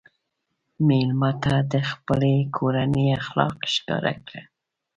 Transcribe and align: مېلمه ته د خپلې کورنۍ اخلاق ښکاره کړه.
مېلمه 0.87 1.31
ته 1.43 1.55
د 1.71 1.73
خپلې 1.89 2.35
کورنۍ 2.57 3.07
اخلاق 3.19 3.55
ښکاره 3.73 4.13
کړه. 4.25 4.41